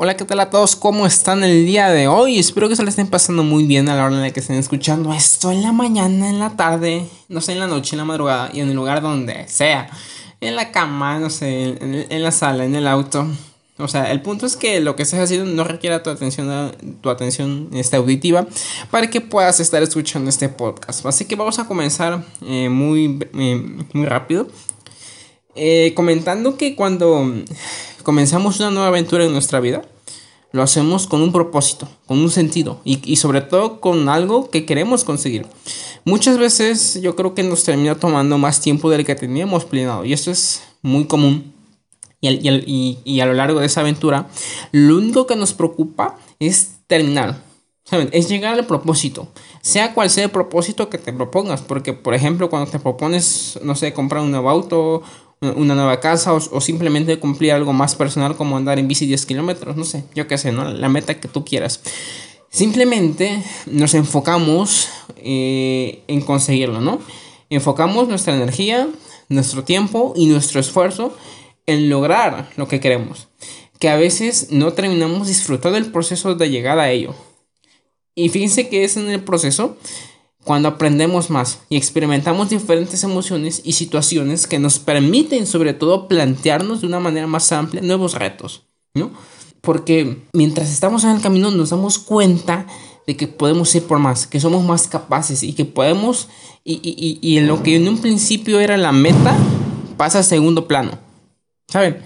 Hola, 0.00 0.16
¿qué 0.16 0.24
tal 0.24 0.38
a 0.38 0.48
todos? 0.48 0.76
¿Cómo 0.76 1.08
están 1.08 1.42
el 1.42 1.66
día 1.66 1.90
de 1.90 2.06
hoy? 2.06 2.38
Espero 2.38 2.68
que 2.68 2.76
se 2.76 2.84
les 2.84 2.90
estén 2.90 3.08
pasando 3.08 3.42
muy 3.42 3.66
bien 3.66 3.88
a 3.88 3.96
la 3.96 4.04
hora 4.04 4.14
en 4.14 4.20
la 4.20 4.30
que 4.30 4.38
estén 4.38 4.54
escuchando 4.54 5.12
esto 5.12 5.50
en 5.50 5.60
la 5.60 5.72
mañana, 5.72 6.30
en 6.30 6.38
la 6.38 6.50
tarde, 6.50 7.04
no 7.28 7.40
sé, 7.40 7.54
en 7.54 7.58
la 7.58 7.66
noche, 7.66 7.96
en 7.96 7.98
la 7.98 8.04
madrugada 8.04 8.48
y 8.52 8.60
en 8.60 8.68
el 8.68 8.76
lugar 8.76 9.02
donde 9.02 9.48
sea. 9.48 9.90
En 10.40 10.54
la 10.54 10.70
cama, 10.70 11.18
no 11.18 11.30
sé, 11.30 11.76
en, 11.80 12.22
la 12.22 12.30
sala, 12.30 12.64
en 12.64 12.76
el 12.76 12.86
auto. 12.86 13.26
O 13.78 13.88
sea, 13.88 14.12
el 14.12 14.22
punto 14.22 14.46
es 14.46 14.56
que 14.56 14.78
lo 14.78 14.94
que 14.94 15.02
estés 15.02 15.18
haciendo 15.18 15.46
no 15.46 15.64
requiera 15.64 16.00
tu 16.00 16.10
atención, 16.10 16.76
tu 17.00 17.10
atención 17.10 17.68
esta 17.72 17.96
auditiva 17.96 18.46
para 18.92 19.10
que 19.10 19.20
puedas 19.20 19.58
estar 19.58 19.82
escuchando 19.82 20.30
este 20.30 20.48
podcast. 20.48 21.04
Así 21.06 21.24
que 21.24 21.34
vamos 21.34 21.58
a 21.58 21.66
comenzar 21.66 22.24
eh, 22.46 22.68
muy, 22.68 23.18
eh, 23.36 23.84
muy 23.92 24.06
rápido. 24.06 24.46
Eh, 25.56 25.92
comentando 25.96 26.56
que 26.56 26.76
cuando 26.76 27.34
comenzamos 28.08 28.58
una 28.58 28.70
nueva 28.70 28.88
aventura 28.88 29.26
en 29.26 29.32
nuestra 29.32 29.60
vida, 29.60 29.82
lo 30.52 30.62
hacemos 30.62 31.06
con 31.06 31.20
un 31.20 31.30
propósito, 31.30 31.86
con 32.06 32.18
un 32.18 32.30
sentido 32.30 32.80
y, 32.82 33.16
sobre 33.16 33.42
todo 33.42 33.82
con 33.82 34.08
algo 34.08 34.48
que 34.48 34.64
queremos 34.64 35.04
conseguir. 35.04 35.44
Muchas 36.06 36.38
veces 36.38 37.02
yo 37.02 37.14
creo 37.16 37.34
que 37.34 37.42
nos 37.42 37.64
termina 37.64 37.96
tomando 37.96 38.38
más 38.38 38.62
tiempo 38.62 38.88
del 38.88 39.04
que 39.04 39.14
teníamos 39.14 39.66
planeado 39.66 40.06
y 40.06 40.14
esto 40.14 40.30
es 40.30 40.62
muy 40.80 41.04
común. 41.04 41.52
Y, 42.22 42.96
y, 43.04 43.20
a 43.20 43.26
lo 43.26 43.34
largo 43.34 43.60
de 43.60 43.66
esa 43.66 43.82
aventura, 43.82 44.26
lo 44.72 44.96
único 44.96 45.26
que 45.26 45.36
nos 45.36 45.52
preocupa 45.52 46.16
es 46.38 46.78
terminar, 46.86 47.42
¿saben? 47.84 48.08
Es 48.12 48.30
llegar 48.30 48.54
al 48.54 48.64
propósito, 48.64 49.28
sea 49.60 49.92
cual 49.92 50.08
sea 50.08 50.24
el 50.24 50.30
propósito 50.30 50.88
que 50.88 50.96
te 50.96 51.12
propongas, 51.12 51.60
porque 51.60 51.92
por 51.92 52.14
ejemplo 52.14 52.48
cuando 52.48 52.70
te 52.70 52.78
propones, 52.78 53.58
no 53.62 53.74
sé, 53.74 53.92
comprar 53.92 54.22
un 54.22 54.30
nuevo 54.30 54.48
auto 54.48 55.02
una 55.40 55.74
nueva 55.74 56.00
casa 56.00 56.32
o, 56.34 56.60
simplemente 56.60 57.18
cumplir 57.18 57.52
algo 57.52 57.72
más 57.72 57.94
personal 57.94 58.36
como 58.36 58.56
andar 58.56 58.78
en 58.78 58.88
bici 58.88 59.06
10 59.06 59.26
kilómetros, 59.26 59.76
no 59.76 59.84
sé, 59.84 60.04
yo 60.14 60.26
qué 60.26 60.36
sé, 60.38 60.52
¿no? 60.52 60.64
La 60.70 60.88
meta 60.88 61.20
que 61.20 61.28
tú 61.28 61.44
quieras. 61.44 61.80
Simplemente 62.50 63.42
nos 63.66 63.94
enfocamos 63.94 64.88
eh, 65.16 66.02
en 66.08 66.20
conseguirlo, 66.22 66.80
¿no? 66.80 67.00
Enfocamos 67.50 68.08
nuestra 68.08 68.34
energía, 68.34 68.88
nuestro 69.28 69.64
tiempo 69.64 70.12
y 70.16 70.26
nuestro 70.26 70.60
esfuerzo 70.60 71.16
en 71.66 71.88
lograr 71.88 72.50
lo 72.56 72.66
que 72.66 72.80
queremos. 72.80 73.28
Que 73.78 73.90
a 73.90 73.96
veces 73.96 74.48
no 74.50 74.72
terminamos 74.72 75.28
disfrutando 75.28 75.78
del 75.78 75.92
proceso 75.92 76.34
de 76.34 76.50
llegar 76.50 76.78
a 76.78 76.90
ello. 76.90 77.14
Y 78.14 78.30
fíjense 78.30 78.68
que 78.68 78.82
es 78.82 78.96
en 78.96 79.08
el 79.10 79.22
proceso 79.22 79.76
cuando 80.48 80.70
aprendemos 80.70 81.28
más 81.28 81.58
y 81.68 81.76
experimentamos 81.76 82.48
diferentes 82.48 83.04
emociones 83.04 83.60
y 83.64 83.72
situaciones 83.72 84.46
que 84.46 84.58
nos 84.58 84.78
permiten 84.78 85.46
sobre 85.46 85.74
todo 85.74 86.08
plantearnos 86.08 86.80
de 86.80 86.86
una 86.86 87.00
manera 87.00 87.26
más 87.26 87.52
amplia 87.52 87.82
nuevos 87.82 88.14
retos, 88.14 88.62
¿no? 88.94 89.10
Porque 89.60 90.22
mientras 90.32 90.70
estamos 90.70 91.04
en 91.04 91.10
el 91.10 91.20
camino 91.20 91.50
nos 91.50 91.68
damos 91.68 91.98
cuenta 91.98 92.66
de 93.06 93.14
que 93.14 93.28
podemos 93.28 93.74
ir 93.74 93.82
por 93.82 93.98
más, 93.98 94.26
que 94.26 94.40
somos 94.40 94.64
más 94.64 94.88
capaces 94.88 95.42
y 95.42 95.52
que 95.52 95.66
podemos, 95.66 96.30
y, 96.64 96.80
y, 96.82 97.18
y 97.20 97.36
en 97.36 97.46
lo 97.46 97.62
que 97.62 97.76
en 97.76 97.86
un 97.86 97.98
principio 97.98 98.58
era 98.58 98.78
la 98.78 98.92
meta, 98.92 99.36
pasa 99.98 100.20
a 100.20 100.22
segundo 100.22 100.66
plano, 100.66 100.92
¿saben? 101.66 101.98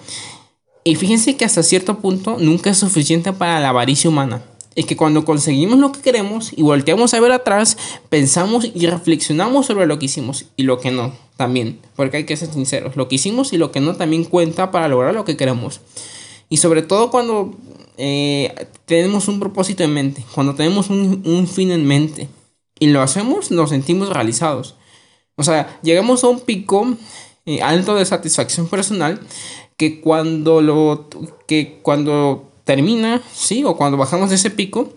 Y 0.83 0.97
fíjense 0.97 1.37
que 1.37 1.45
hasta 1.45 1.63
cierto 1.63 2.01
punto 2.01 2.39
nunca 2.41 2.71
es 2.71 2.79
suficiente 2.79 3.33
para 3.33 3.61
la 3.61 3.69
avaricia 3.69 4.11
humana 4.11 4.43
es 4.75 4.87
que 4.87 4.97
cuando 4.97 5.25
conseguimos 5.25 5.79
lo 5.79 5.93
que 5.93 6.01
queremos 6.01 6.53
y 6.57 6.63
volteamos 6.63 7.15
a 7.15 7.21
ver 7.21 7.33
atrás, 7.33 7.77
pensamos 8.09 8.71
y 8.75 8.87
reflexionamos 8.87 9.67
sobre 9.67 9.87
lo 9.87 9.99
que 9.99 10.07
hicimos 10.07 10.47
y 10.57 10.63
lo 10.63 10.79
que 10.79 10.91
no 10.91 11.13
también, 11.37 11.81
porque 11.97 12.19
hay 12.19 12.25
que 12.25 12.37
ser 12.37 12.53
sinceros, 12.53 12.97
lo 12.97 13.09
que 13.09 13.17
hicimos 13.17 13.53
y 13.53 13.59
lo 13.59 13.73
que 13.73 13.81
no 13.81 13.97
también 13.97 14.25
cuenta 14.25 14.71
para 14.71 14.89
lograr 14.89 15.15
lo 15.15 15.25
que 15.25 15.37
queremos. 15.37 15.81
Y 16.49 16.59
sobre 16.59 16.83
todo 16.83 17.11
cuando 17.11 17.55
eh, 17.97 18.55
tenemos 18.85 19.29
un 19.29 19.41
propósito 19.41 19.83
en 19.85 19.93
mente, 19.93 20.25
cuando 20.35 20.55
tenemos 20.55 20.91
un, 20.91 21.47
fin 21.47 21.71
en 21.71 21.87
mente 21.87 22.29
y 22.79 22.89
lo 22.89 23.03
hacemos, 23.03 23.51
nos 23.51 23.71
sentimos 23.71 24.09
realizados. 24.09 24.77
O 25.37 25.43
sea, 25.43 25.79
llegamos 25.83 26.25
a 26.25 26.29
un 26.29 26.41
pico 26.41 26.95
eh, 27.47 27.63
alto 27.63 27.95
de 27.95 28.05
satisfacción 28.05 28.69
personal 28.69 29.21
que 29.77 30.01
cuando 30.01 30.61
lo 30.61 31.09
que 31.49 31.81
cuando 31.83 32.52
termina, 32.65 33.23
sí, 33.33 33.65
o 33.65 33.77
cuando 33.77 33.97
bajamos 33.97 34.31
de 34.31 34.37
ese 34.37 34.51
pico, 34.51 34.93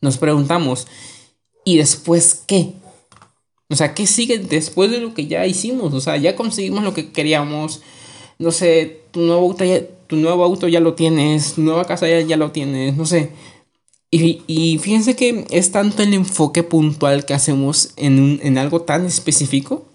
nos 0.00 0.18
preguntamos, 0.18 0.86
¿y 1.64 1.78
después 1.78 2.42
qué? 2.46 2.74
O 3.70 3.76
sea, 3.76 3.94
¿qué 3.94 4.06
sigue 4.06 4.38
después 4.38 4.90
de 4.90 4.98
lo 4.98 5.14
que 5.14 5.26
ya 5.26 5.46
hicimos? 5.46 5.94
O 5.94 6.00
sea, 6.00 6.16
ya 6.16 6.36
conseguimos 6.36 6.84
lo 6.84 6.94
que 6.94 7.10
queríamos. 7.10 7.82
No 8.38 8.50
sé, 8.50 9.02
tu 9.10 9.20
nuevo 9.20 9.42
auto 9.42 9.64
ya, 9.64 9.80
tu 10.06 10.16
nuevo 10.16 10.44
auto 10.44 10.68
ya 10.68 10.80
lo 10.80 10.94
tienes, 10.94 11.54
tu 11.54 11.62
nueva 11.62 11.86
casa 11.86 12.08
ya, 12.08 12.20
ya 12.20 12.36
lo 12.36 12.50
tienes, 12.50 12.96
no 12.96 13.06
sé. 13.06 13.32
Y, 14.10 14.42
y, 14.46 14.78
fíjense 14.78 15.16
que 15.16 15.44
es 15.50 15.72
tanto 15.72 16.02
el 16.02 16.14
enfoque 16.14 16.62
puntual 16.62 17.24
que 17.24 17.34
hacemos 17.34 17.94
en, 17.96 18.38
en 18.42 18.58
algo 18.58 18.82
tan 18.82 19.06
específico 19.06 19.86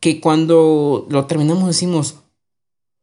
que 0.00 0.20
cuando 0.20 1.06
lo 1.08 1.26
terminamos 1.26 1.66
decimos, 1.66 2.16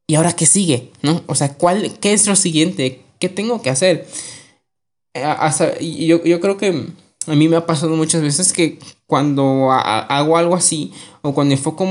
¿y 0.07 0.15
ahora 0.15 0.33
qué 0.33 0.45
sigue? 0.45 0.91
¿No? 1.01 1.23
O 1.27 1.35
sea, 1.35 1.55
¿cuál, 1.55 1.97
¿qué 1.99 2.13
es 2.13 2.27
lo 2.27 2.35
siguiente? 2.35 3.04
¿Qué 3.19 3.29
tengo 3.29 3.61
que 3.61 3.69
hacer? 3.69 4.07
Eh, 5.13 5.23
hasta, 5.23 5.79
yo, 5.79 6.23
yo 6.23 6.39
creo 6.39 6.57
que 6.57 6.87
a 7.27 7.35
mí 7.35 7.47
me 7.47 7.55
ha 7.55 7.65
pasado 7.65 7.95
muchas 7.95 8.21
veces 8.21 8.53
que 8.53 8.79
cuando 9.07 9.71
hago 9.71 10.37
algo 10.37 10.55
así 10.55 10.91
o 11.21 11.33
cuando 11.33 11.53
enfoco 11.53 11.87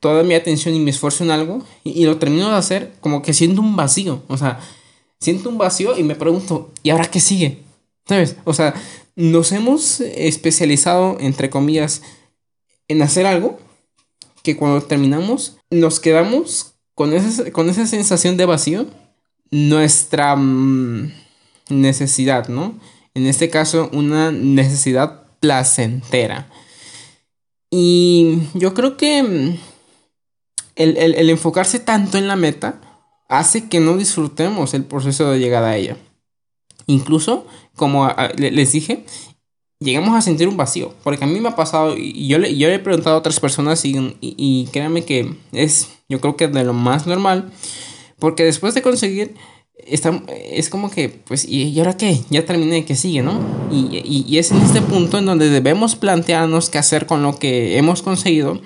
toda 0.00 0.22
mi 0.22 0.34
atención 0.34 0.74
y 0.74 0.80
mi 0.80 0.90
esfuerzo 0.90 1.24
en 1.24 1.30
algo 1.30 1.64
y, 1.82 2.04
lo 2.04 2.18
termino 2.18 2.50
de 2.50 2.56
hacer, 2.56 2.92
como 3.00 3.22
que 3.22 3.32
siento 3.32 3.60
un 3.60 3.76
vacío. 3.76 4.22
O 4.28 4.36
sea, 4.36 4.60
siento 5.20 5.48
un 5.48 5.58
vacío 5.58 5.96
y 5.96 6.02
me 6.02 6.14
pregunto, 6.16 6.70
¿y 6.82 6.90
ahora 6.90 7.10
qué 7.10 7.20
sigue? 7.20 7.62
¿Sabes? 8.06 8.36
O 8.44 8.52
sea, 8.52 8.74
nos 9.16 9.52
hemos 9.52 10.00
especializado, 10.00 11.16
entre 11.20 11.48
comillas, 11.50 12.02
en 12.88 13.00
hacer 13.00 13.26
algo 13.26 13.58
que 14.42 14.56
cuando 14.56 14.82
terminamos 14.82 15.56
nos 15.70 16.00
quedamos 16.00 16.74
con 16.94 17.14
esa, 17.14 17.50
con 17.50 17.70
esa 17.70 17.86
sensación 17.86 18.36
de 18.36 18.44
vacío 18.44 18.86
nuestra 19.50 20.36
mm, 20.36 21.12
necesidad, 21.70 22.48
¿no? 22.48 22.78
En 23.14 23.26
este 23.26 23.50
caso, 23.50 23.90
una 23.92 24.32
necesidad 24.32 25.24
placentera. 25.40 26.48
Y 27.70 28.38
yo 28.54 28.74
creo 28.74 28.96
que 28.96 29.22
mm, 29.22 29.58
el, 30.76 31.30
enfocarse 31.30 31.78
tanto 31.78 32.18
en 32.18 32.28
la 32.28 32.36
meta 32.36 32.80
hace 33.28 33.68
que 33.68 33.80
no 33.80 33.96
disfrutemos 33.96 34.74
el 34.74 34.84
proceso 34.84 35.30
de 35.30 35.38
llegar 35.38 35.64
a 35.64 35.76
ella. 35.76 35.96
Incluso, 36.86 37.46
como 37.76 38.10
les 38.36 38.72
dije, 38.72 39.04
llegamos 39.80 40.16
a 40.16 40.22
sentir 40.22 40.48
un 40.48 40.56
vacío. 40.56 40.94
Porque 41.02 41.24
a 41.24 41.26
mí 41.26 41.40
me 41.40 41.48
ha 41.48 41.56
pasado, 41.56 41.96
y 41.96 42.28
yo 42.28 42.38
le, 42.38 42.56
yo 42.56 42.68
le 42.68 42.74
he 42.74 42.78
preguntado 42.80 43.16
a 43.16 43.18
otras 43.18 43.40
personas, 43.40 43.84
y, 43.84 44.16
y 44.20 44.68
créanme 44.72 45.04
que 45.04 45.36
es, 45.52 45.90
yo 46.08 46.20
creo 46.20 46.36
que 46.36 46.48
de 46.48 46.64
lo 46.64 46.74
más 46.74 47.06
normal 47.06 47.52
porque 48.18 48.44
después 48.44 48.74
de 48.74 48.82
conseguir, 48.82 49.34
está, 49.86 50.22
es 50.50 50.70
como 50.70 50.90
que, 50.90 51.08
pues, 51.08 51.46
¿y, 51.48 51.78
ahora 51.78 51.96
qué? 51.96 52.20
Ya 52.30 52.44
terminé, 52.44 52.84
¿qué 52.84 52.94
sigue, 52.94 53.22
no? 53.22 53.40
Y, 53.70 54.24
y, 54.28 54.38
es 54.38 54.50
en 54.50 54.60
este 54.62 54.80
punto 54.82 55.18
en 55.18 55.26
donde 55.26 55.50
debemos 55.50 55.96
plantearnos 55.96 56.70
qué 56.70 56.78
hacer 56.78 57.06
con 57.06 57.22
lo 57.22 57.38
que 57.38 57.78
hemos 57.78 58.02
conseguido 58.02 58.60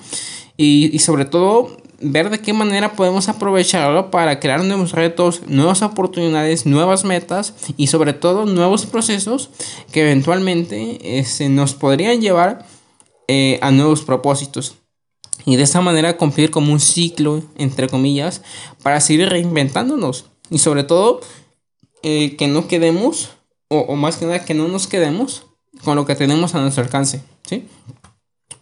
y, 0.56 0.94
y 0.94 0.98
sobre 0.98 1.25
todo 1.25 1.76
ver 2.00 2.31
de 2.31 2.41
qué 2.41 2.53
manera 2.53 2.92
podemos 2.92 3.28
aprovecharlo 3.28 4.10
para 4.10 4.38
crear 4.38 4.62
nuevos 4.62 4.92
retos, 4.92 5.42
nuevas 5.47 5.82
oportunidades, 5.82 6.66
nuevas 6.66 7.04
metas 7.04 7.54
y 7.76 7.88
sobre 7.88 8.12
todo 8.12 8.47
nuevos 8.47 8.87
procesos 8.87 9.50
que 9.92 10.03
eventualmente 10.03 11.19
este, 11.19 11.48
nos 11.48 11.75
podrían 11.75 12.20
llevar 12.20 12.66
eh, 13.26 13.58
a 13.62 13.70
nuevos 13.70 14.03
propósitos 14.03 14.76
y 15.48 15.56
de 15.56 15.62
esa 15.62 15.81
manera 15.81 16.19
cumplir 16.19 16.50
como 16.50 16.75
un 16.75 16.78
ciclo, 16.78 17.42
entre 17.56 17.88
comillas, 17.88 18.42
para 18.82 19.00
seguir 19.00 19.31
reinventándonos 19.31 20.26
y 20.50 20.59
sobre 20.59 20.84
todo 20.84 21.20
eh, 22.03 22.36
que 22.36 22.48
no 22.48 22.69
quedemos, 22.69 23.31
o, 23.69 23.96
más 23.96 24.19
que 24.19 24.26
nada 24.26 24.44
que 24.44 24.52
no 24.52 24.69
nos 24.69 24.87
quedemos 24.87 25.46
con 25.84 25.96
lo 25.96 26.05
que 26.05 26.14
tenemos 26.14 26.55
a 26.55 26.61
nuestro 26.61 26.84
alcance, 26.84 27.22
¿sí? 27.49 27.64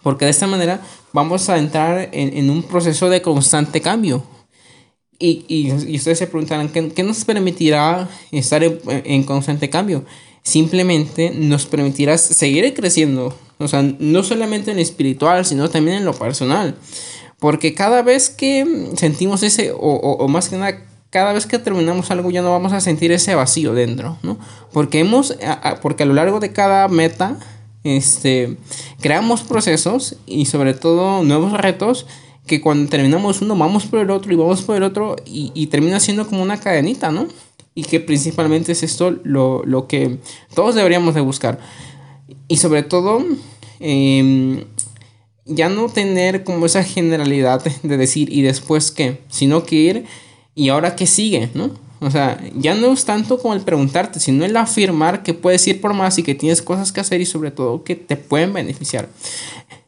Porque 0.00 0.26
de 0.26 0.31
esta 0.31 0.46
manera 0.46 0.81
vamos 1.12 1.49
a 1.49 1.58
entrar 1.58 2.08
en, 2.12 2.49
un 2.50 2.62
proceso 2.62 3.08
de 3.08 3.20
constante 3.20 3.81
cambio. 3.81 4.22
Y, 5.19 5.44
y, 5.49 5.96
ustedes 5.96 6.20
se 6.20 6.28
preguntarán, 6.28 6.69
¿qué, 6.69 7.02
nos 7.02 7.25
permitirá 7.25 8.08
estar 8.31 8.62
en 8.62 9.25
constante 9.25 9.69
cambio? 9.69 10.05
Simplemente 10.44 11.32
nos 11.34 11.66
permitirá 11.66 12.16
seguir 12.16 12.72
creciendo, 12.75 13.37
o 13.58 13.69
sea, 13.69 13.82
no 13.82 14.23
solamente 14.23 14.70
en 14.70 14.76
lo 14.76 14.82
espiritual, 14.82 15.44
sino 15.44 15.69
también 15.69 15.99
en 15.99 16.05
lo 16.05 16.14
personal. 16.14 16.76
Porque 17.38 17.75
cada 17.75 18.03
vez 18.03 18.31
que 18.31 18.93
sentimos 18.97 19.43
ese, 19.43 19.73
o, 19.73 19.76
o, 19.79 20.29
más 20.29 20.49
que 20.49 20.56
nada, 20.56 20.85
cada 21.11 21.32
vez 21.32 21.47
que 21.47 21.58
terminamos 21.58 22.11
algo 22.11 22.31
ya 22.31 22.43
no 22.43 22.50
vamos 22.50 22.73
a 22.73 22.81
sentir 22.81 23.12
ese 23.12 23.35
vacío 23.35 23.75
dentro, 23.75 24.19
¿no? 24.23 24.38
Porque 24.73 25.00
hemos, 25.00 25.37
porque 25.82 26.03
a 26.03 26.06
lo 26.06 26.14
largo 26.14 26.41
de 26.41 26.53
cada 26.53 26.88
meta, 26.88 27.38
este, 27.85 28.56
creamos 29.00 29.43
procesos 29.43 30.17
y 30.26 30.47
sobre 30.47 30.75
todo 30.75 31.23
nuevos 31.23 31.53
retos 31.53 32.06
que 32.47 32.61
cuando 32.61 32.88
terminamos 32.88 33.43
uno 33.43 33.56
vamos 33.56 33.87
por 33.87 34.00
el 34.00 34.11
otro 34.11 34.32
y 34.32 34.37
vamos 34.37 34.62
por 34.62 34.76
el 34.76 34.82
otro 34.82 35.17
y, 35.25 35.53
y 35.55 35.67
termina 35.67 36.00
siendo 36.00 36.26
como 36.26 36.43
una 36.43 36.58
cadenita, 36.58 37.11
¿no? 37.11 37.26
y 37.76 37.85
que 37.85 38.00
principalmente 38.00 38.73
es 38.73 38.82
esto 38.82 39.14
lo, 39.23 39.62
lo 39.64 39.87
que 39.87 40.19
todos 40.55 40.75
deberíamos 40.75 41.14
de 41.14 41.20
buscar. 41.20 41.61
Y 42.49 42.56
sobre 42.56 42.82
todo, 42.82 43.25
em, 43.81 44.64
ya 45.44 45.69
no 45.69 45.88
tener 45.88 46.44
como 46.44 46.67
esa 46.67 46.82
generalidad 46.82 47.64
de 47.82 47.96
decir 47.96 48.32
y 48.32 48.43
después 48.43 48.90
qué, 48.90 49.20
sino 49.28 49.64
que 49.64 49.76
ir 49.76 50.05
y 50.55 50.69
ahora 50.70 50.96
qué 50.96 51.06
sigue, 51.06 51.50
¿no? 51.55 51.70
O 52.00 52.11
sea, 52.11 52.38
ya 52.55 52.75
no 52.75 52.93
es 52.93 53.05
tanto 53.05 53.38
como 53.38 53.55
el 53.55 53.62
preguntarte, 53.62 54.20
sino 54.20 54.44
el 54.44 54.56
afirmar 54.56 55.23
que 55.23 55.34
puedes 55.34 55.67
ir 55.67 55.81
por 55.81 55.94
más 55.94 56.19
y 56.19 56.23
que 56.23 56.34
tienes 56.34 56.61
cosas 56.61 56.93
que 56.93 57.00
hacer 57.00 57.20
y 57.20 57.26
sobre 57.26 57.50
todo 57.50 57.84
que 57.84 57.96
te 57.96 58.17
pueden 58.17 58.52
beneficiar. 58.52 59.08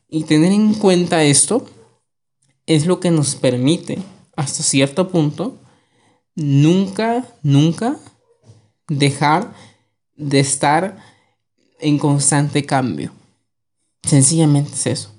Y 0.08 0.25
tener 0.25 0.52
en 0.52 0.73
cuenta 0.75 1.23
esto 1.23 1.67
es 2.67 2.87
lo 2.87 2.99
que 3.00 3.11
nos 3.11 3.34
permite, 3.34 3.99
hasta 4.37 4.62
cierto 4.62 5.08
punto, 5.08 5.56
nunca, 6.34 7.26
nunca 7.43 7.96
dejar 8.88 9.52
de 10.17 10.41
estar 10.41 10.99
en 11.78 11.98
constante 11.98 12.64
cambio. 12.64 13.12
Sencillamente 14.02 14.72
es 14.72 14.86
eso. 14.86 15.18